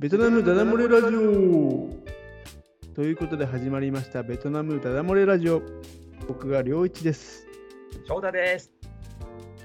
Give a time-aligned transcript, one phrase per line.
[0.00, 1.90] ベトナムダダ漏れラジオ
[2.94, 5.60] ということで始まりましたベトナムダダ漏れラジオ
[6.26, 7.46] 僕が良一です
[8.08, 8.72] 翔太です。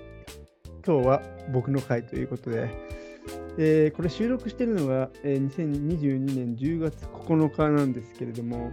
[0.84, 2.68] 今日は僕の回ということで、
[3.56, 8.72] えーこれ収録してるのが、えー2022年10月9日なんですけれども、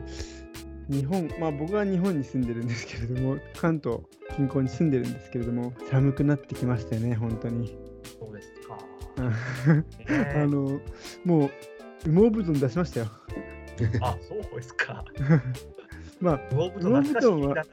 [0.90, 4.00] 日本、まあ僕は日本に住んでるんですけれども、関東
[4.36, 7.78] 近郊に住んでるんですけれども、寒くなってきましたよね、本当に。
[8.20, 8.49] そうですか。
[9.20, 10.80] あねの、
[11.26, 11.52] もう
[12.06, 13.08] 羽毛布団出しましたよ。
[14.02, 15.06] あ、そうですか。
[16.20, 17.66] まあ、羽毛布団懐かしい羽毛だ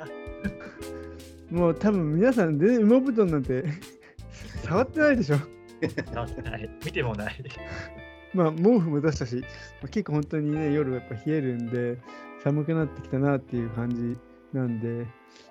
[1.50, 1.58] な。
[1.58, 3.64] もう多分皆さん全然羽毛布団なんて
[4.64, 5.36] 触ってないでしょ。
[6.12, 6.70] なんてない。
[6.84, 7.36] 見てもない。
[8.34, 9.42] まあ、毛布も出したし、ま
[9.84, 11.98] あ、結構本当にね、夜やっぱ冷えるんで、
[12.42, 14.18] 寒くなってきたなっていう感じ
[14.52, 15.06] なんで、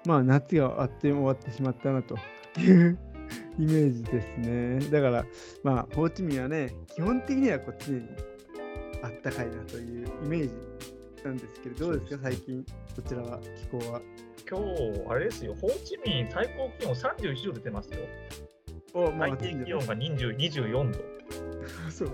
[0.05, 2.15] まあ、夏があっという間に終わってしまったなと
[2.59, 2.97] いう
[3.59, 4.79] イメージですね。
[4.89, 5.25] だから、
[5.63, 8.07] まあ、ホーチミンはね、基本的にはこう常に
[9.01, 10.53] あったかいなというイメージ
[11.23, 14.01] なんですけど、どうですか、最近、こちらは、気候は。
[14.47, 15.55] 今日、あれですよ。
[15.55, 17.99] ホーチミン最高気温31度出てますよ。
[18.93, 20.99] おま最低気温が20 24度。
[21.89, 22.09] そう、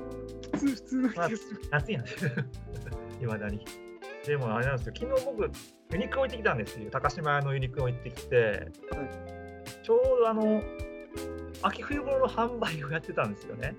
[0.54, 1.38] 普通、普通の気がする。
[1.70, 2.06] 夏やん。
[3.22, 3.66] いま だに。
[4.26, 4.94] でもあれなんですよ。
[4.96, 5.52] 昨日僕、
[5.92, 6.90] ユニクロ行ってきたんですよ。
[6.92, 8.68] 高島屋のユニクロ行ってきて、
[9.84, 10.64] ちょうどあの、
[11.62, 13.76] 秋冬物の販売をやってたんですよね。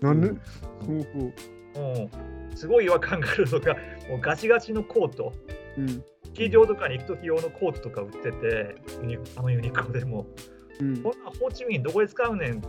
[0.00, 0.38] なんで、うん。
[2.54, 3.74] すごい違和感があるのが、
[4.08, 5.32] もうガチガチのコート、
[5.78, 5.88] うん。
[5.88, 8.76] スキー場とかに行くとき用のコートとか売ってて、
[9.36, 10.26] あのユニクロでも、
[10.80, 11.02] うん。
[11.02, 12.60] こんなホーチミンどこで使うねんっ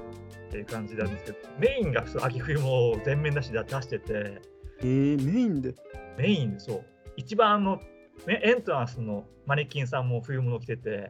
[0.52, 4.42] ていう感じなんですけど、メインが秋冬も全面出しで出してて、
[4.80, 5.76] えー、メインで？
[6.18, 6.86] メインでそう、
[7.16, 7.82] 一番あの
[8.28, 11.08] ねエントランスのマネキンさんも冬物着てて、は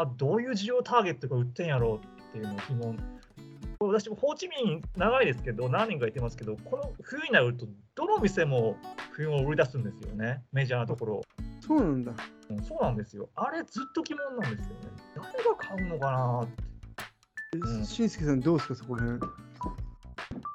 [0.00, 2.96] あどういう需要ターゲットが売ってんやろうっていうのを疑問。
[3.78, 8.76] これ私もホーチミン長いですけど、何人かいてますけど、この冬になると、どの店も
[9.12, 11.20] 冬を売り出すんですよね、メジャーなところ。
[11.60, 12.12] そうなんだ。
[12.50, 13.28] うんそうなんですよ。
[13.34, 14.80] あれずっと疑問なんですよね。
[15.16, 16.62] 誰が買うのかなって。
[17.58, 19.20] うんしんすけさんどうですかそこら辺。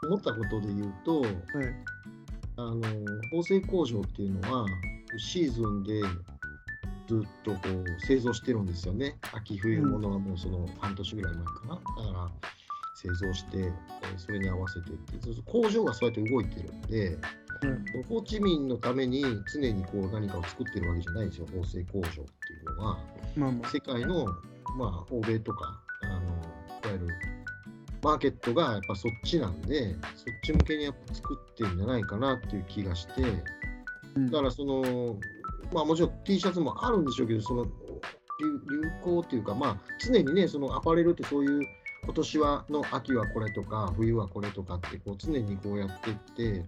[0.07, 1.31] 思ったことで言うと、はい。
[2.57, 2.81] あの
[3.31, 4.65] 縫製工場っていうのは
[5.17, 6.01] シーズンで
[7.07, 9.18] ずっとこう製造してるんですよね。
[9.34, 11.75] 秋冬物はもうその半年ぐらい前かな。
[11.75, 12.31] だから
[12.95, 13.73] 製造して、えー
[14.18, 17.17] それに合わせてってそうそう工場がそうやって動いてるんで、
[18.07, 19.23] ホーチミンのために
[19.53, 23.00] 常にこう何かを作ってるわけじゃないんですよ、縫製工場っていうのは。
[23.35, 23.69] まあまあ。
[23.69, 24.25] 世界の、
[24.78, 26.28] まあ、欧米とかあのいわ
[26.94, 27.07] ゆる
[28.03, 33.23] マーケットがやっぱそっちなんでそっち向けにやっぱ作ってるんじゃないかなっていう気がして
[34.16, 35.17] うんだからその
[35.73, 37.72] まあもちろん T シャツもあるんでしょうけどその流
[38.69, 41.68] 流行っていうかまあ常にねそのアパレルってそういう
[42.03, 46.63] 今年はの秋はこれとか冬はこれとかってこう常にこうやってって、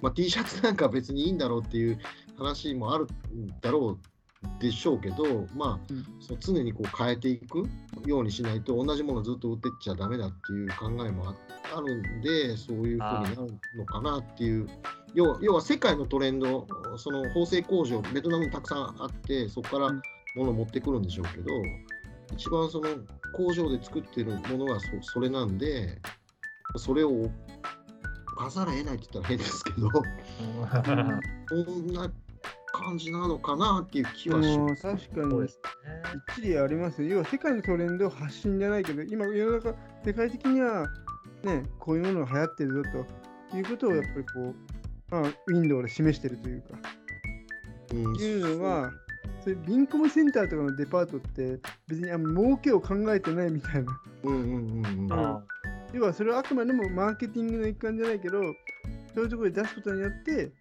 [0.00, 1.98] まあ、T シャツなんか別にいいんだろうっていう
[2.38, 3.08] 話もあるん
[3.60, 6.06] だろうでしょうけどまあうん。
[6.20, 7.64] そう常にこう変えていく
[8.06, 11.34] ようにしないと同じものをずっと売ってっちゃダメだっていう考えもあ
[11.74, 13.36] あるんでそういうふうになる
[13.76, 14.68] のかなっていう
[15.14, 20.02] 要は要は世界のトレンドその縫製工場ベトナムにたくさんあってそこからうん
[20.36, 21.50] 物を持ってくるんでしょうけど
[22.34, 22.88] 一番その
[23.34, 25.98] 工場で作ってるものがそそれなんで
[26.76, 27.30] それを
[28.36, 30.02] 飾ら得ないって言ったら変ですけどこ
[31.54, 32.10] んな
[32.72, 34.82] 感じなのかなっていう気はします。
[34.82, 35.48] 確かに
[36.36, 37.08] 一理ありますよ。
[37.08, 39.74] 要は世界のトレンドを発信じゃないけど、今世の中、
[40.04, 40.86] 世界的には
[41.42, 42.82] ね、こういうものが流行ってるぞ
[43.50, 44.77] ということをやっぱりこう、
[45.10, 46.78] まあ、ウィンドウで示してるというか、
[47.92, 48.90] うんいうのが、
[49.42, 54.00] そういうリンコムセンターとかのデパートって別にあの儲けを考えてないみたいな。
[54.24, 55.42] うんうんうんうんあ
[55.94, 58.42] 要はそれはあくまでもマーケティングの一環じゃないけど、
[59.14, 60.52] そういうところで出すことによって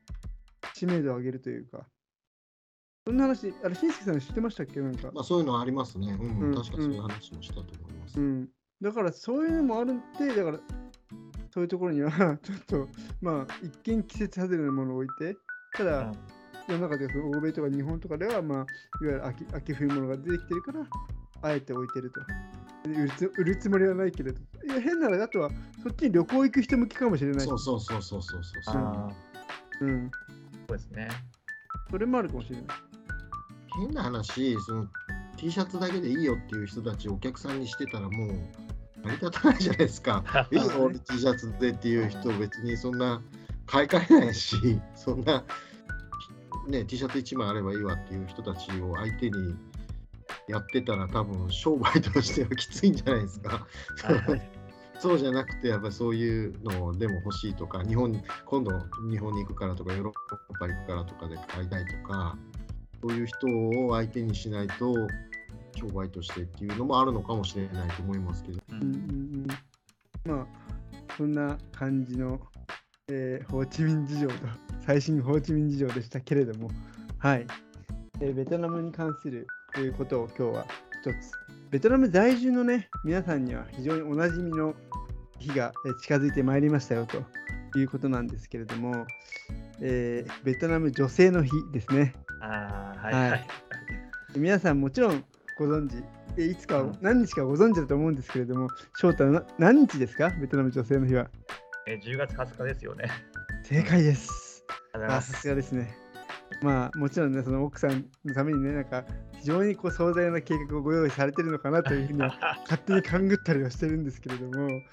[0.73, 1.85] 知名度を上げるというか。
[3.05, 4.79] そんな話、あれ、しんすけさん知ってましたっけ？
[4.79, 5.11] なんか。
[5.13, 6.17] まあ、そういうのありますね。
[6.17, 8.19] うん、うん確かそういう話もしたと思います。
[8.19, 8.49] うん。
[8.81, 10.59] だからそういうのもあるんで、だから
[11.51, 12.87] そういうところには ちょっと、
[13.21, 15.37] まあ、一見季節外れなものを置いて、
[15.73, 18.67] ただ、うん世の中でその欧米とか日本とかでは、まあ、いわ
[19.01, 20.81] ゆる秋秋冬物が出てきてるから、
[21.41, 22.21] あえて置いてると。
[22.89, 25.49] で売るつ売るつもりはないけれど、いや変なら、あとは
[25.81, 28.75] そっちに旅行行く人向けかもしれないしそうそうそうそうそうそうそう。
[28.75, 29.15] ああ、
[29.81, 30.11] うん。
[30.67, 31.07] そうですね。
[31.89, 32.65] それもあるかもしれない。
[33.79, 34.87] 変な話、その
[35.37, 38.29] T シャツだけでいいよっていう人たちをお客さんにしてたらもう
[39.07, 40.23] 成り立たないじゃないですか。
[40.51, 43.21] いいよ俺 T シャツでっていう人別にそんな
[43.65, 45.43] 買い替えないし、 そんな、
[46.67, 49.55] ね、T シャツ1枚あればいいわっていう人たちを相手に
[50.47, 53.67] やってたら多分商売としてはきついんじゃないですか。
[54.03, 54.41] はい
[54.99, 58.71] そうじゃなくて、やっぱりそういうのでも欲しいとか、日本に今度
[59.11, 60.13] 日本に行くからとか、ヨーロッ
[60.57, 62.35] パ行くからとかで買いたいとか、
[63.03, 63.47] そういう人
[63.85, 64.95] を相手にしないと、
[65.77, 68.59] 商売としてっていうのもあるのかもしれないと思いますけど。
[68.81, 69.47] ううんうん
[70.29, 70.37] うん。
[70.37, 70.47] まあ、
[71.17, 72.39] そんな感じの、
[73.09, 74.33] えーホーチミン事情と、
[74.85, 76.69] 最新ホーチミン事情でしたけれども、
[77.17, 77.47] はい。
[78.21, 80.67] えーベトナムに関するということを今日は
[81.01, 81.31] 一つ。
[81.69, 84.73] ベトナム在住のね、皆さんには非常におなじみの
[85.39, 87.23] 日がえー近づいてまいりましたよと
[87.77, 89.05] いうことなんですけれども、
[89.81, 92.13] えーベトナム女性の日ですね。
[92.41, 93.47] ああ、はいはいはい。
[94.35, 95.23] 皆さんもちろん
[95.57, 96.03] ご存知、
[96.37, 100.29] えいつか、うん何日かご存知だと思うんですけれども、翔太はな何日ですか？
[100.29, 101.27] ベトナム女性の日は。
[101.87, 103.05] えー10月20日ですよね。
[103.63, 104.63] 正解です。
[104.93, 105.95] さすがですね。
[106.63, 109.03] まあもちろんね、その奥さんのためにね、なんか
[109.39, 114.83] 非常にこう壮大な計画をご用意されてるのかなというふうには 勝手に勘ぐったりはしてるんですけれども、うん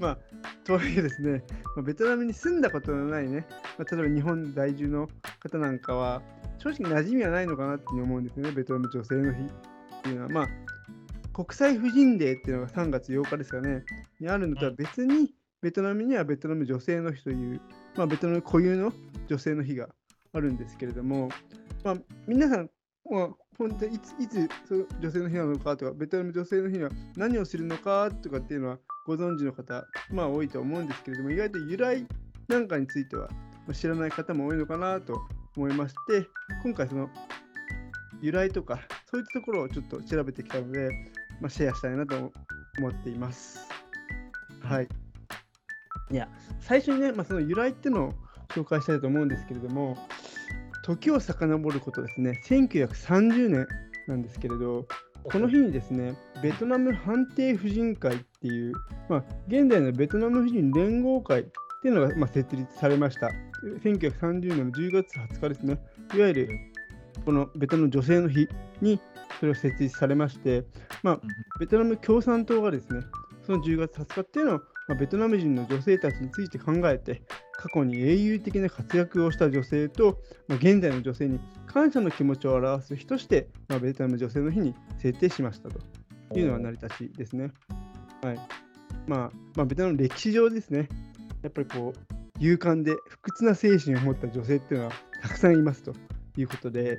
[0.00, 0.18] まあ、
[0.64, 1.44] とはいえですね、
[1.76, 3.46] まあ、ベトナムに住んだことのないね、
[3.78, 5.08] まあ、例えば日本在住の
[5.40, 6.22] 方なんかは、
[6.58, 10.28] 正直馴染みはないのかなっていうふうに思うんですよね、ベトナム女性の日っていうのは。
[10.30, 10.48] まあ、
[11.32, 13.84] 国際婦人デーっていうのが3月8日ですかね、
[14.20, 17.60] にあるのとは別に、ベトナムにはベトナム女性の日という、
[17.96, 18.92] まあ、ベトナム固有の
[19.28, 19.88] 女性の日が
[20.32, 21.28] あるんですけれども、
[21.84, 21.96] まあ、
[22.26, 22.70] 皆さん、
[23.10, 32.06] まあ、本当にいついつその女性の日なのかとか、ベトナム女性の日には何をするのかとかっていうのはご存知の方、まあ多いと思うんですけれども、意外と由来
[32.48, 33.28] なんかについては
[33.66, 35.20] まあ知らない方も多いのかなと
[35.56, 36.26] 思いまして、
[36.62, 37.08] 今回その
[38.20, 38.80] 由来とか、
[39.10, 40.90] そういったところをちょっと調べてきたので、
[41.42, 42.32] まあ、シェアしたいなと
[42.78, 43.68] 思っています。
[44.62, 44.88] はい。
[46.10, 46.28] いや、
[46.60, 48.14] 最初にね、まあ、その由来っていうのを
[48.50, 49.98] 紹介したいと思うんですけれども、
[50.84, 53.66] 時を遡ることですね、1930年
[54.06, 54.86] なんですけれど、
[55.24, 58.74] この日にですね、ベトナム判定婦人会っていう、
[59.08, 61.44] まあ、現在のベトナム婦人連合会っ
[61.82, 63.30] ていうのが、まあ、設立されました。
[63.82, 65.78] 1930年の10月20日ですね。
[66.14, 66.48] いわゆる
[67.24, 68.48] このベトナム女性の日
[68.80, 69.00] に
[69.38, 70.64] それを設立されまして、
[71.02, 71.20] まあ、
[71.58, 73.00] ベトナム共産党がですね、
[73.46, 74.58] その10月20日っていうのを、
[74.88, 77.22] まあ、ベトナム人の女性たちについて考えて、
[77.56, 80.18] 過去に英雄的な活躍をした女性と、
[80.48, 85.80] まあ、現在の女性に感謝の気持ちを表す日として、まあ、ベトナム女性の日に制定しましたと。
[86.38, 87.50] いうのが成り立ちですね。
[88.22, 88.36] はい。
[89.06, 90.88] まあまあ、ベトナムの歴史上ですね、
[91.42, 94.92] やっぱりこう勇敢で不屈な精神を持った女性っていうのは
[95.22, 95.92] たくさんいますと
[96.36, 96.98] いうことで、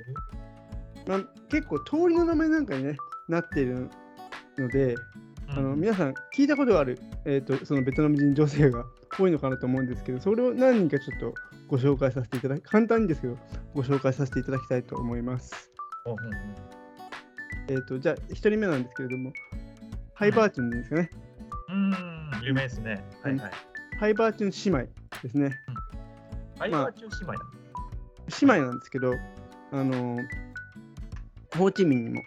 [1.06, 2.96] まあ、結構通りの名前なんかに、ね、
[3.28, 3.90] なっている
[4.58, 4.94] ので、
[5.48, 8.84] あの皆さん聞いたことがある、えー、とそのベトナム人女性が
[9.16, 11.34] 多いのかなと思うんですけど、それを何人かちょっと
[11.68, 13.38] ご紹介させていただき、簡単にですけど、
[13.74, 15.70] ご紹介させていただきたいと思います。
[16.06, 16.74] うんうんうん
[17.66, 19.32] えー、とじゃあ、1人目なんですけれども、
[20.14, 21.10] ハイバーチュンですかね。
[21.68, 21.94] うん、
[22.42, 23.04] 有名ですね。
[23.22, 23.50] はいはい。
[23.98, 24.92] ハイバーチュン姉妹
[25.22, 25.50] ですね。
[26.58, 27.44] アイバーチュン姉妹なの？
[28.28, 29.14] 姉妹なんですけど、
[29.72, 30.18] あの
[31.58, 32.22] ホーチミンにも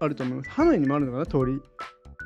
[0.00, 0.50] あると思います。
[0.50, 1.60] ハノイにもあるのかな、通り。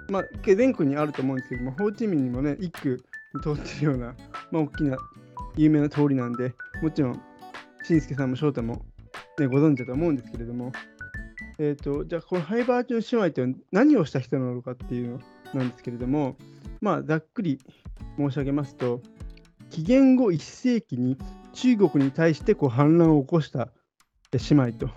[0.09, 3.03] まあ、全国にあると思うんですけども、ホーチミンにもね、一区
[3.35, 4.15] に通ってるような、
[4.51, 4.97] まあ、大きな
[5.57, 7.23] 有名な通りなんで、もちろん、
[7.83, 8.85] しんすけさんも翔太も、
[9.39, 10.73] ね、ご存知だと思うんですけれども、
[11.59, 15.21] えっ、と、じゃあ、このハイバーチュン姉妹って何をした人なのかっていうの
[15.55, 16.37] なんですけれども、
[16.81, 17.59] まあ、ざっくり
[18.19, 19.01] 申し上げますと、
[19.71, 21.17] 紀元後1世紀に
[21.53, 23.71] 中国に対してこう反乱を起こした
[24.33, 24.91] 姉妹と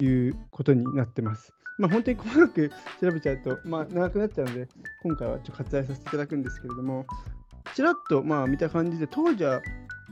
[0.00, 1.52] いうことになってます。
[1.78, 2.70] まあ、本当に細かく
[3.00, 4.68] 調べちゃうと、まあ、長くなっちゃうので、
[5.02, 7.06] 今回はちょっと割愛させていただくんですけれども、
[7.74, 9.60] ちらっとまあ見た感じで、当時は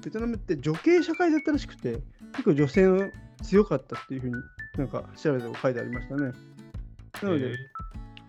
[0.03, 2.01] ベトナムって女系社会だったらしくて、
[2.33, 3.11] 結構女性の
[3.43, 4.35] 強かったっていうふうに
[4.79, 6.33] なんか調べて書いてありましたね。
[7.23, 7.55] なので、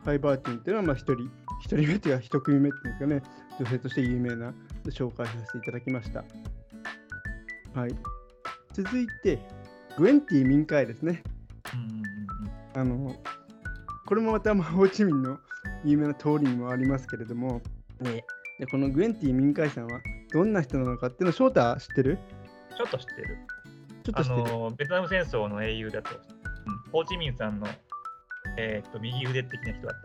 [0.04, 1.30] ハイバーティンっていうのはまあ一人、
[1.62, 3.24] 一人目っていうか一組目っていうかね、
[3.60, 4.54] 女性として有名な
[4.86, 6.24] 紹介させていただきました。
[7.74, 7.96] はい。
[8.74, 9.40] 続いて、
[9.98, 11.24] グエンティ民会ですね。
[11.74, 12.02] うんうんうんうん
[12.74, 13.16] あの、
[14.06, 15.40] これもまたまあホーチミンの
[15.84, 17.62] 有名な通りにもありますけれども、
[18.00, 18.24] ね、
[18.60, 20.00] でこのグエンティ民会さんは
[20.32, 22.20] どんな人なのかっていうのを翔太知ってる？
[22.78, 23.38] ちょっと知ってる。
[23.48, 24.58] あちょっと知ってる。
[24.58, 27.68] のベトナム戦争の英雄だと、うん、ホーチミンさんの、
[28.58, 30.02] えーっと右腕的な人だっ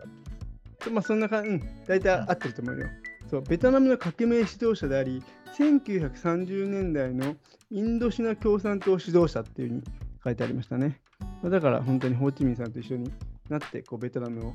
[0.83, 0.89] た。
[0.89, 2.87] まあそんな感じ、うん、大体合ってると思うよ。
[3.29, 5.21] そうベトナムの革命指導者であり、
[5.57, 7.35] 1930年代の
[7.71, 9.83] インドシナ共産党指導者っていうふうに
[10.23, 11.01] 書いてありましたね。
[11.49, 13.11] だから本当にホーチミンさんと一緒に
[13.49, 14.53] なってこうベトナムを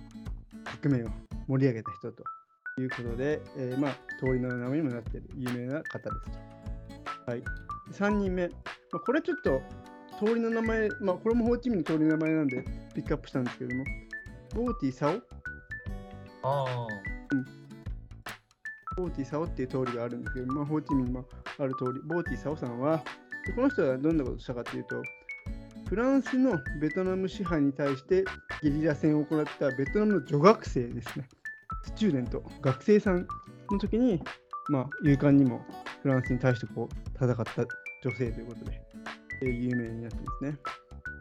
[0.83, 1.09] 革命を
[1.49, 2.25] 盛り上げた人と
[2.81, 6.31] いうことで、えー、まあ通りの名前にもなっている有名な方です
[7.27, 7.31] と。
[7.31, 7.43] はい、
[7.93, 8.55] 3人目、ま
[8.95, 9.63] あ、これちょっと
[10.19, 13.85] 通りの名前、まあ、これもホーチミンの通りの名前なんでピックアップしたんですけども、
[14.55, 15.15] ボーティ・サオ？
[16.43, 16.87] ああ。
[17.33, 17.45] うん。
[18.97, 21.25] ボーティ・サオっていう通りがあるんですけど、まあ、ホーチミンにも
[21.59, 23.03] ある通り、ボーティ・サオさんは、
[23.57, 25.03] この人はどんなことをしたかというと、
[25.93, 28.25] フランスのベトナム支配に対して
[28.63, 31.29] ゲリラ戦を行ったベトナムの女学生ですね。
[31.85, 33.29] スチューデント、学生さん
[33.71, 34.19] の時に、
[34.71, 35.61] まあ、勇敢にも
[36.01, 37.45] フランスに対してこう戦った
[38.09, 38.81] 女性ということで、
[39.43, 40.59] えー、有名になってますね。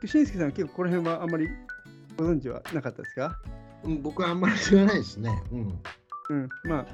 [0.06, 1.50] しんすけさん、結構この辺はあんまり
[2.16, 3.38] ご存知はなかったですか？
[3.84, 5.38] うん、僕はあんまり知らないですね。
[5.52, 5.80] うん。
[6.30, 6.86] うん、まあ、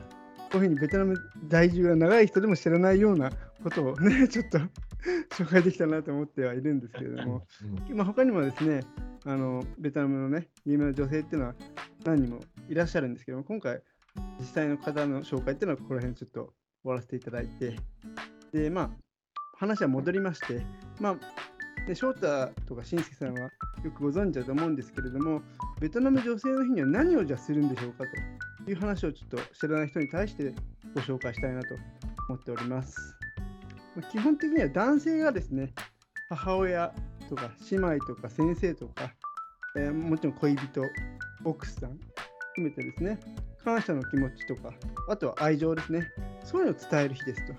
[0.52, 1.16] こういうふうにベトナム
[1.48, 3.32] 在住が長い人でも知らないような
[3.64, 4.60] ことをね、 ちょっと
[5.36, 7.46] 紹介できたなと思ってはいるんですけれども、
[7.90, 8.82] うん、まあ、他にもですね、
[9.26, 11.56] あのベトナムのね、有名な女性っていうのは
[12.06, 12.40] 何人も
[12.70, 13.82] いらっしゃるんですけども、今回、
[14.40, 17.76] 実際の方の紹介っていうのはここら辺ちょっと終わらせていただいて、
[18.52, 18.92] で、まあ、
[19.58, 20.66] 話は戻りまして、
[21.00, 21.18] まあ、
[21.88, 23.40] で翔太とかしんすけさんは
[23.84, 25.42] よくご存知だと思うんですけれども、
[25.80, 28.10] ベトナム女性の日には何をじゃするんでしょうかと
[28.68, 30.54] いう話をちょっと知らない人に対して
[30.94, 31.76] ご紹介したいなと
[32.30, 33.16] 思っております。
[34.12, 35.74] 基本的には男性がですね、
[36.30, 36.94] 母親
[37.30, 39.12] とか姉妹とか先生とか、
[39.76, 40.82] えー、もちろん恋人、
[41.44, 41.98] 奥さん
[42.56, 43.20] 含めてですね、
[43.64, 44.74] 感謝の気持ちとか、
[45.10, 46.08] あとは愛情ですね、
[46.44, 47.56] そういうのを伝える日ですとい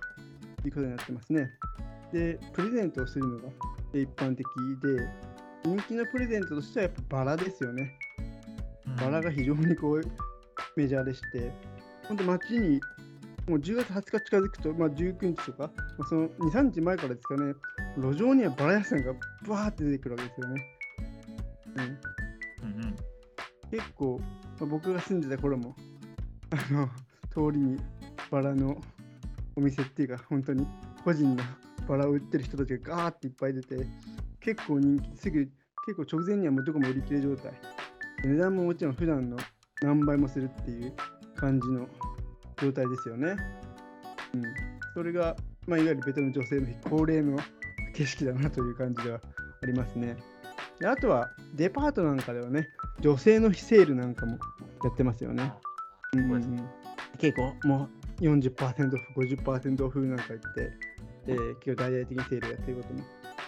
[0.68, 1.50] うことになってますね。
[2.12, 3.48] で、プレゼントをするのが
[3.92, 4.46] 一般的
[4.82, 5.08] で、
[5.64, 7.98] 人気のプレゼントとしてはやっぱバラですよね。
[9.00, 10.02] バラが非常にこう
[10.78, 11.50] メジャーでして、
[12.06, 12.80] 本当街に
[13.48, 17.54] もう10月20日近づくと、まあ、19日とか、まあ、その2、3日前からですかね、
[17.96, 20.62] 路上にはバラ屋さんがブワーって出てくるわけですよね。
[21.74, 21.82] うん。
[21.82, 22.96] うんうん、
[23.70, 24.26] 結構、ま
[24.62, 25.74] あ、僕が住んでた頃も、
[26.50, 26.88] あの、
[27.30, 27.78] 通りに
[28.30, 28.80] バラの
[29.56, 30.64] お店っていうか、本当に
[31.02, 31.42] 個人の
[31.88, 33.84] バラを売ってる人たちがガーっていっぱい出て、
[34.40, 35.50] 結構人気、すぐ、
[35.86, 37.52] 結構直前にはもうどこも売り切れ状態。
[38.24, 39.38] 値段ももちろん普段の
[39.82, 40.92] 何倍もするっていう
[41.36, 41.86] 感じの
[42.60, 43.36] 状態ですよね。
[44.34, 44.42] うん。
[44.94, 47.38] それが、まあ、いわゆるベトナム女性の恒例の
[47.94, 49.20] 景色だなという感じでは
[49.62, 50.16] ありますね。
[50.80, 52.68] であとは、デパートなんかではね、
[53.00, 54.38] 女性の非セールなんかも
[54.84, 55.52] やってますよね。
[56.14, 56.68] うん、うん、
[57.18, 57.88] 結構、も
[58.20, 60.72] う40%オフ、50%オフなんか言って、
[61.26, 63.00] えー、結構大々的にセールやってることも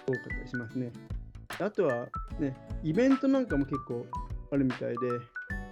[0.06, 0.92] 多かったりしますね。
[1.60, 2.06] あとは、
[2.38, 4.06] ね、イベントなんかも結構
[4.52, 4.96] あるみたいで、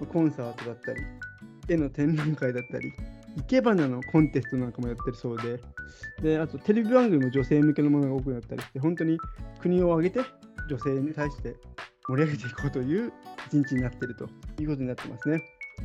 [0.06, 1.00] コンサートだったり、
[1.68, 2.92] 絵の展覧会だったり、
[3.36, 5.60] 生け花のコンテストなんかもやってるそうで、
[6.22, 9.18] であとテレビ番組も女性向けのものが多くなったりして、本当に
[9.60, 10.20] 国を挙げて
[10.68, 11.56] 女性に対して
[12.08, 13.12] 盛り上げていこうという
[13.48, 14.28] 一日になっていると
[14.60, 15.42] いうことになってますね。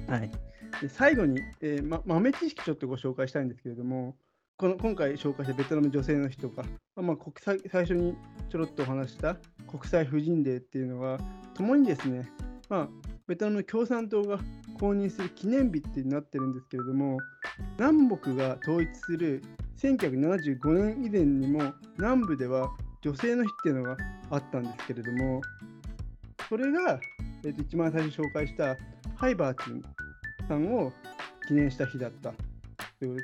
[0.07, 0.31] はい、
[0.81, 4.15] で最後に、えーま、豆知識ちょっとご紹介したいんですけれども、
[4.57, 6.63] この今回紹介したベトナム女性の日とか、
[6.95, 8.15] まあ、国際最初に
[8.49, 9.35] ちょろっとお話した
[9.67, 11.19] 国際婦人デーっていうのは、
[11.53, 12.29] ともにですね、
[12.69, 12.89] まあ、
[13.27, 14.37] ベトナムの共産党が
[14.79, 17.17] 公認する記念日ってなってるんですけれども、
[17.77, 19.41] 南北が統一する
[19.77, 22.69] 1975年以前にも南部では
[23.01, 23.97] 女性の日っていうのが
[24.29, 25.41] あったんですけれども、
[26.49, 26.99] それが、
[27.45, 28.75] えー、と一番最初紹介した
[29.15, 29.83] ハイバーチン
[30.47, 30.91] さんを
[31.47, 32.33] 記念した日だった。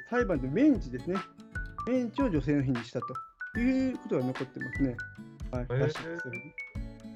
[0.09, 1.17] 裁判でメンチですね。
[1.87, 2.99] メンチを女性の日にした
[3.53, 4.97] ということが残ってますね。
[5.51, 5.73] はい、え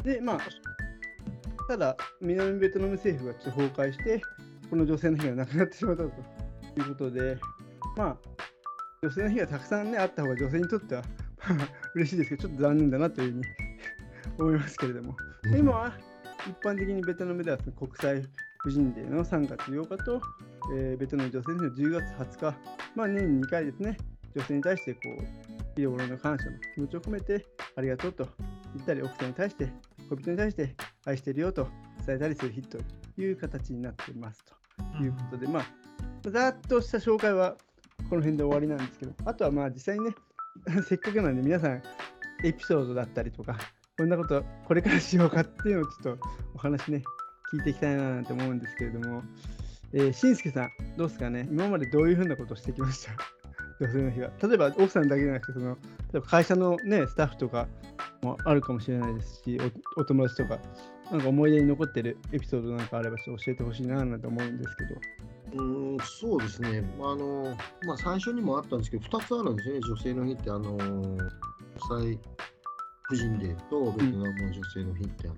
[0.02, 0.40] ー、で、まあ、
[1.68, 4.22] ただ、南ベトナム政府がちょっと崩壊して、
[4.70, 7.38] この女性の日がなくなってしまったということで、
[7.96, 8.18] まあ、
[9.02, 11.04] 女性の日がたくさんね、あった方が女性にとっては
[11.96, 13.46] 嬉しいですけど、ちょっと残念だなというふうに
[14.40, 15.16] 思いますけれども、
[15.58, 15.94] 今は
[16.50, 18.24] 一般的にベトナムでは国際
[18.60, 20.22] 婦人デーの3月8日と、
[20.76, 22.58] えー、ベトナム女性の10月20日、
[22.96, 23.98] まあ、年に2回ですね、
[24.36, 28.28] 女性に対してこう、日頃の感謝の気持ちを込めて、ありがとうと
[28.76, 29.70] 言ったり、奥さんに対して、
[30.10, 31.68] 恋人に対して愛してるよと
[32.06, 32.78] 伝えたりする日と
[33.18, 34.54] いう形になっていますと。
[35.04, 37.56] いうことで、うん、まあ、ざっとした紹介は
[38.10, 40.16] この辺で終わりなんですけど、あとはまあ実際にね、
[40.88, 41.82] せっかくなんで皆さん
[42.44, 43.58] エピソードだったりとか、
[43.98, 47.04] こんなことこれからしようかっていうのをちょっとお話ね、
[47.54, 49.24] 聞いていきたいななんて思うんですけれども、
[49.94, 51.48] えー、しんすけさん、どうですかね？
[51.52, 53.12] 今までどういうふうなことをしてきました？
[53.80, 54.32] 女性の日は。
[54.42, 57.68] 例えば奥さんだけじゃなくて、その例えば会社の、ね、スタッフとか
[58.22, 59.58] もあるかもしれないですし
[59.98, 60.60] お、お友達とか、
[61.14, 66.84] なんか思い出に残ってるエピソードなんかあればちょっと教えてほしいななんて思うんですけど、うん、そうですね。
[67.00, 67.56] あの、
[67.86, 71.20] まあ、最初にもあったんですけど、2つあるんですよね、女性の日って、あの、国
[71.88, 72.20] 際
[73.04, 75.36] 婦人デーとベトナムの女性の日ってあっ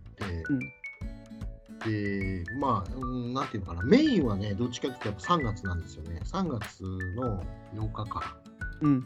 [1.84, 6.22] て、で、まあ、うんなんていうのかな、メインはね、どっちかっていうとやっぱ3月なんですよね。
[6.24, 6.84] 3月
[7.18, 7.44] の
[7.76, 8.38] 8日か
[8.82, 9.06] うん。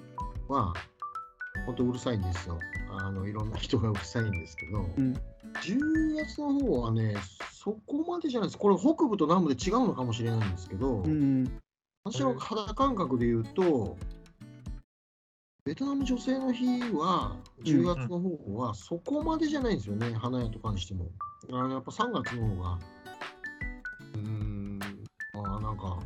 [1.70, 2.60] は、本当うるさいんですよ。
[3.00, 5.14] あの、いろんな人がうるさいんですけど、うん。
[5.62, 7.16] 10月の方はね、
[7.52, 8.58] そこまでじゃないです。
[8.58, 11.46] これ北部と南部で違うのかもしれないんですけど、うん。
[12.04, 13.98] 私の肌感覚で言うと、
[15.66, 21.12] ベトナム女性の日は、10月の方はそこまでじゃないんですよね、花屋とかにしても。
[21.52, 22.80] あのやっぱ3月の方が、
[24.16, 24.80] うーん、
[25.34, 26.00] まあなんか、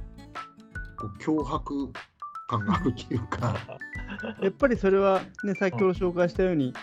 [0.99, 1.91] こう脅迫
[2.57, 3.55] 感があるっていうか、
[4.41, 6.73] やっぱりそれはね、先ほど紹介したように、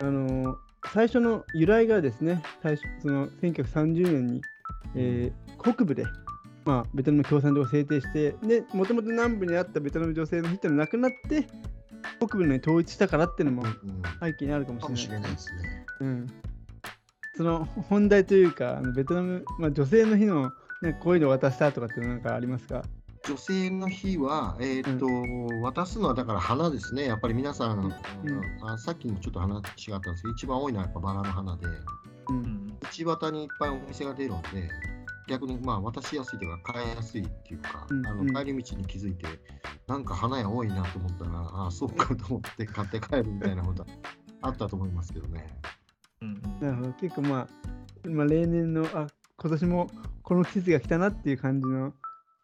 [0.00, 0.56] あの
[0.92, 4.42] 最初の由来がですね、最初その1930年に、
[4.96, 6.04] えー北部で、
[6.64, 11.46] まあ、ベトナム共産党を制定して、で、もともと南部にあったベトナム女性の日っていうのがなくなって、
[12.18, 15.30] 北部に統一したからっていうのもうん背景にあるかもししれない。
[15.30, 15.86] ですね。
[16.00, 16.26] うん、
[17.36, 20.50] その本題というか、あのベトナム、まあ、女性の日の、
[20.82, 22.82] ね、こういうのを渡したとかっていうのなんかありますか？
[23.28, 25.06] 女性の日は、えーと
[25.62, 28.68] 渡すのはだから花ですね、やっぱり皆さん、うん。
[28.68, 31.72] あさっきもちょっと話があったんですけど、一番多いのはやっぱバラの花で、う。
[32.30, 34.68] うん端にいっぱいお店が出るので、
[35.28, 37.98] 逆にまあ渡しやすいというか、買いやすいっていうか、うん。
[37.98, 38.06] うん。
[38.06, 39.26] あの帰り道に気づいて、
[39.86, 43.86] なんか花屋多いなと思ったら、ああ、そうかと思って買って帰るみたいなこと
[44.42, 45.46] あったと思いますけどね。
[46.20, 46.42] うん。
[46.60, 46.92] なるほど。
[46.94, 47.48] 結構まあ、
[48.08, 49.06] まあ、例年の、あ
[49.38, 49.90] 今年も
[50.22, 51.92] この季節が来たなっていう感じの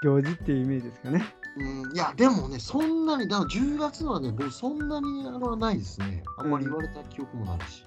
[0.02, 1.24] 行事っていうイメージですかね。
[1.56, 6.22] うん、いや、でもね、そんなに、だから10月はね、僕そんなにあれはないですね。
[6.38, 7.82] あんまり言われた記憶もないし。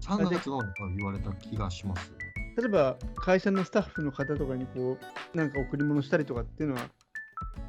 [0.00, 2.12] 3月の方が言われた気がします。
[2.56, 4.98] 例えば会社のスタッフの方とかにこ
[5.34, 6.82] う、なんか贈り物したりとかっていうのは、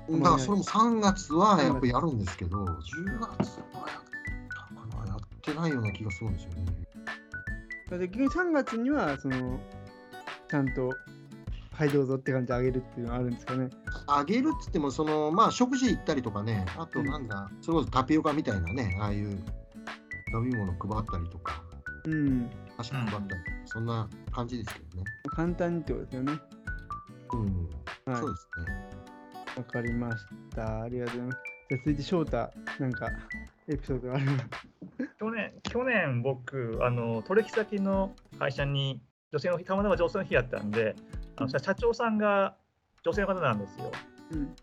[0.09, 4.05] だからそれも3月はやっぱりやるんですけど、10月はやっ
[4.49, 6.65] たかな、やってないような気がするんですよね。
[7.97, 9.59] で逆に3月には、その、
[10.49, 10.91] ちゃんと、
[11.75, 13.69] はいどうぞって感じであげるっていうのはあるんですかね。
[14.07, 19.31] あげるっつっても、そのまあ食事行ったりとかね、あとなんだ、それこそタピオカみたいなね、ああいう
[20.33, 21.61] 飲み物配ったりとか、
[22.05, 22.49] うん。
[22.77, 25.03] 箸配ったりとか、そんな感じですけどね。
[25.35, 26.33] 簡単にってことですよね。
[27.33, 27.69] うん、
[28.13, 28.21] はい。
[28.21, 28.95] そうですね。
[29.57, 30.81] わかりました。
[30.83, 31.37] ありがとうございます。
[31.69, 33.09] じゃあ続いて翔太、なんか
[33.67, 34.25] エピソードある
[35.19, 39.01] 去年、去年僕、あの取引先の会社に
[39.33, 40.95] 女性の日、たまたま女性の日やったんで、
[41.37, 42.55] あの社社長さんが
[43.03, 43.91] 女性の方なんですよ。
[44.31, 44.55] うん。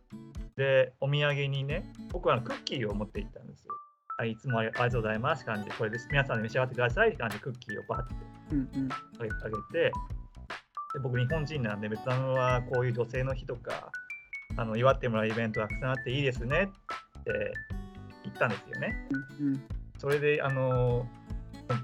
[0.56, 3.72] で、お土産にね、僕はクッキーを持って行ったんですよ。
[4.18, 6.08] あいつもありがとうございます感じで、これです。
[6.10, 8.14] 皆さんで召し上がってくださいって感じでクッキーをバッて
[8.52, 8.88] うんうん。
[9.20, 9.34] あげて
[9.72, 9.92] で、
[11.02, 13.90] 僕、日本人なんで、ベトナムはこういう女性の日とか、
[14.56, 16.64] あの祝ってもらうイベントたくさんあっていいですね
[17.20, 17.54] って
[18.24, 19.08] 言ったんですよね。
[19.40, 19.62] うんうん。
[19.98, 21.08] それで、あの、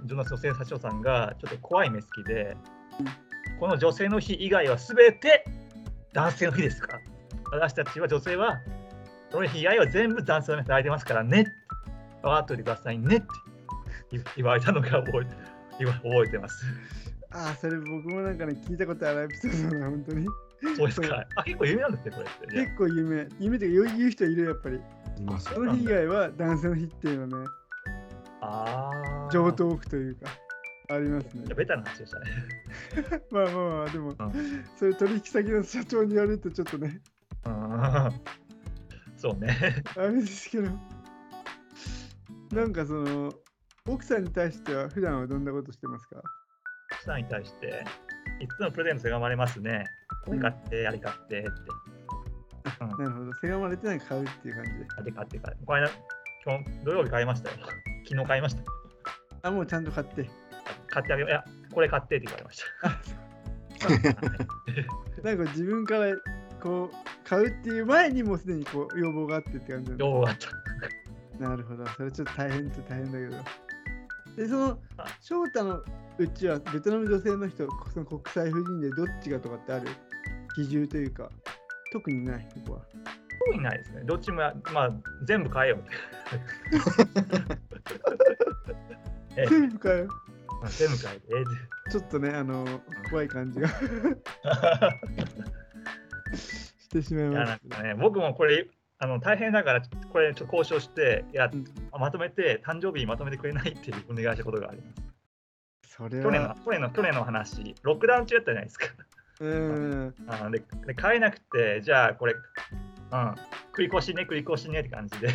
[0.05, 2.57] 女性社長さんがちょっと怖い目つきで、
[3.59, 5.44] この女性の日以外はすべて
[6.12, 6.99] 男性の日ですか？
[7.51, 8.59] 私たちは女性は、
[9.31, 11.47] その日以外は全部男性の日空いてますからね。
[12.23, 13.27] 分かっておいてくださいねって
[14.12, 16.64] 言言われたのが覚えて覚えてます。
[17.31, 20.27] ああ、それ僕もなんかね、聞いたことあるエピソードだな、本当に。
[20.77, 21.25] そうですか。
[21.37, 23.29] あ、結構有名なんですね、これ結構有名。
[23.38, 24.81] 有名というか、言う人いるよ、やっぱり。
[25.38, 27.51] その日以外は男性の日っていうのはね、
[28.40, 28.90] あ
[29.27, 29.31] あ。
[29.31, 30.31] 上等句というか、
[30.90, 31.55] ありますね。
[31.55, 32.27] ベタな話でしたね。
[33.31, 34.16] まあまあまあ、でも、ん
[34.77, 37.01] それ取引先の社長に言われるとちょっとね、
[37.44, 38.12] うん
[39.16, 39.83] そうね。
[39.96, 40.70] あれですけど、
[42.53, 43.33] なんかその、
[43.87, 46.22] 奥さんに対しては普段はどんなことしてますか？
[46.92, 47.85] 奥さんに対して、
[48.40, 49.85] いつもプレゼントせがまれますね。
[50.24, 51.51] これ買って、あれ買ってって。
[52.81, 53.33] うん、なるほど。
[53.40, 54.87] せがまれてない買うっていう感じで。
[54.96, 55.64] あれ買って買って。
[55.66, 55.90] この間、
[56.46, 57.57] 今日土曜日買いましたよ。
[58.07, 58.62] 昨日買いました。
[59.42, 60.48] あ、もうちゃんと買って。
[60.88, 61.31] 買ってあげよう。
[61.31, 63.01] いや、これ買ってって言われましあ、
[63.79, 65.22] た。
[65.22, 66.16] なんか自分から
[66.61, 70.48] こう、買うっていう前にもうすでにこう要望があってって感じ要望があった。
[71.48, 71.87] なるほど。
[71.87, 73.37] それちょっと大変っちゃ大変だけど。
[74.37, 74.79] で、その、
[75.20, 75.83] 翔太の
[76.18, 79.88] うちはベトナム女性の人、その国際婦人でどっちがとかってある？
[80.57, 81.31] 基準というか、
[81.92, 82.81] 特にない、ここは。
[83.46, 84.03] 特にないですね。
[84.05, 84.90] どっちもや、まあ、
[85.24, 85.90] 全部買えよって。
[89.37, 90.09] ええ全部買う。
[90.61, 91.27] まあ全部買えて。
[91.37, 91.44] ええ
[91.90, 92.66] ちょっとね、あの、
[93.11, 93.68] 怖い感じが
[96.79, 97.61] してしまいいやます。
[97.68, 98.68] なんかね、僕もこれ
[99.01, 101.64] あの大変だから、これちょっと交渉して、いやうん
[101.99, 105.97] まとめて、誕生日にまとめてくれないっていうお願いしたことがあります。
[105.97, 108.87] それ去年のは、去年の去年の話、ロックダウン中やったじゃないですか。
[109.40, 110.14] うん。
[110.27, 113.18] あでで買えなくて、じゃあこれ、うん、
[113.73, 115.29] 繰り越しね、繰り越しねって感じで、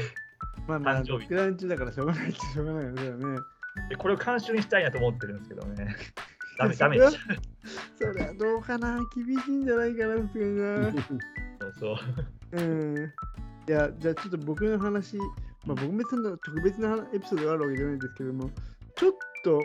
[0.67, 3.01] まあまあ、誕生日クランチだからしょうがないっちゃしょうがないよね。
[3.01, 3.41] だよねで
[3.97, 5.95] これを監修にしたいなと思ってるんですけどね。
[6.59, 8.99] ダメ、ダメそれはどうかな？
[9.15, 10.93] 厳しいんじゃないかな、さすがにな。
[10.93, 11.01] た。
[11.01, 11.97] そうそ
[12.51, 12.61] う。
[12.61, 13.13] うん。
[13.67, 15.17] いや、じゃあちょっと僕の話、
[15.65, 18.51] まあ僕別の特別なエピソードがあるわけじゃないんですけども、
[18.95, 19.11] ちょっ
[19.43, 19.59] と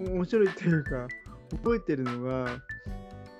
[0.00, 1.06] 面白いというか、
[1.50, 2.46] 覚えてるのが、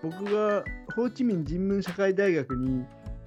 [0.02, 2.84] 僕がホーチミン人文社会大学に、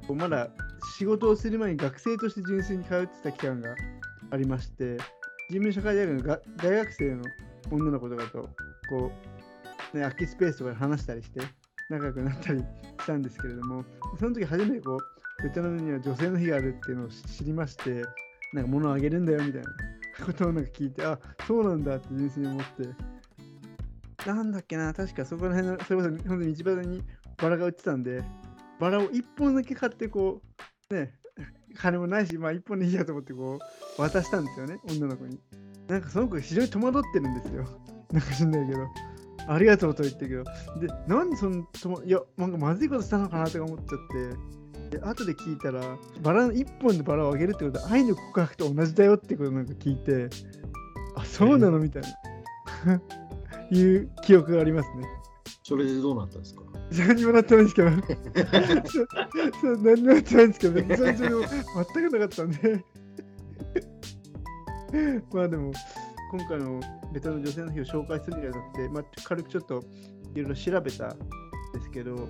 [0.08, 0.50] こうまだ
[0.98, 3.76] 仕事をする前に学生として純粋に通ってた期間が
[4.32, 4.98] ありまして、
[5.50, 7.24] 人文社会大学のが大学生の
[7.72, 8.50] 女の子とかと、
[8.90, 9.12] こ
[9.94, 11.42] う、ね、空きスペースとかで話したりして、
[11.90, 12.66] 仲良くなったりし
[13.06, 13.86] たんですけれども、
[14.20, 18.04] その時初めてこう、ベトナムには女性の日があるっていうのを知りまして、
[18.54, 27.04] なんか物をあげるんだよみたいなことをなんか聞いて、あそうなんだって純粋に思って、なんだっけな、確かそこら辺の、それこそ本当に道端に
[27.38, 28.24] バラが売ってたんで、
[28.80, 30.42] バラを1本だけ買って、こ
[30.90, 31.14] う、ね、
[31.76, 33.60] 金もないし、まあ1本でいいやと思って、こ
[33.98, 35.40] う、渡したんですよね、女の子に。
[35.88, 37.66] なんかその子が非常に戸惑ってるんですよ。
[38.12, 38.80] なんか知んないけど。
[39.48, 40.44] ありがとうと言ってる
[40.80, 40.88] けど。
[40.88, 45.82] で、なんでそのと、いや、なんかまずいことしたのかなとか思っちゃって、で、後で聞いたら、
[46.24, 50.30] バラの1本でバラをあげるってことは、愛の告白と同じだよってことなんか聞いて、
[51.16, 51.80] あ、そうなの？
[51.80, 52.02] みたい
[52.86, 53.02] な。
[53.72, 55.08] いう記憶がありますね。
[55.64, 56.62] それでどうなったんですか？
[56.92, 57.90] 何もなってないんですけど、
[58.86, 59.08] そう
[59.62, 62.86] そう何もなってないんですけど、それそれも全くなかったんで。
[65.34, 65.72] まあでも、
[66.32, 66.80] 今回の
[67.14, 69.84] ベトナム女性の日を紹介するにあたって、まあ、軽くちょっと
[70.34, 71.10] いろいろ調べたん
[71.74, 72.30] ですけど、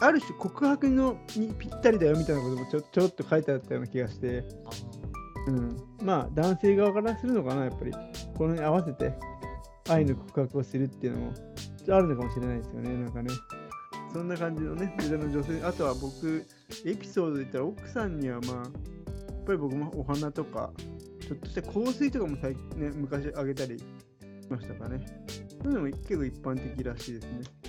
[0.00, 4.44] ある種告白のにぴったりだよみたいなこともちょちょろっと書いてあったような気がして、
[5.48, 7.92] うん、まあ男性側からするのかな、やっぱり。
[8.36, 9.12] このに合わせて
[9.88, 11.32] 愛の告白をするっていうのも
[11.90, 13.30] あるのかもしれないですよね、なんかね。
[14.12, 16.46] そんな感じのね、ベトナム女性、あとは僕、
[16.84, 20.70] エピソードで言ったら奥さんにはまあ、やっぱり僕もお花とか、
[21.20, 23.84] ちょっとした香水とかも最ね、昔あげたりし
[24.50, 25.06] ましたかね。
[25.62, 27.61] そういうのも結構一般的らしいですね。